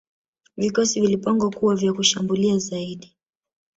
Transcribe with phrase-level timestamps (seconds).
[0.57, 3.15] vikosi vilipangwa kuwa vya kushambulia zaidi